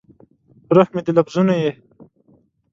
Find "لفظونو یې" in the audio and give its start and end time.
1.17-1.71